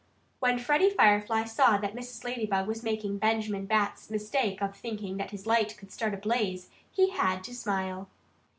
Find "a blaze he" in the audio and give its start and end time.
6.15-7.11